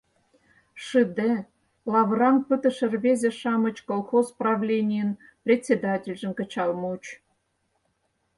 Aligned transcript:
Шыде, 0.85 1.33
лавыраҥ 1.91 2.35
пытыше 2.47 2.85
рвезе-шамыч 2.93 3.77
колхоз 3.89 4.27
правленийын 4.39 5.11
председательжым 5.43 6.31
кычал 6.39 6.71
муыч. 6.81 7.03